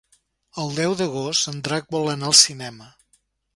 [0.63, 2.93] El deu d'agost en Drac vol anar al cinema.